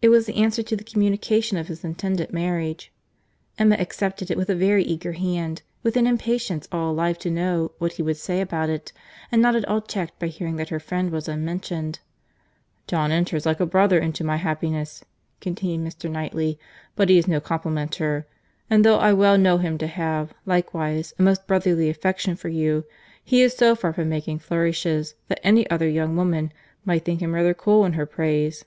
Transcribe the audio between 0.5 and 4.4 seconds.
to the communication of his intended marriage. Emma accepted it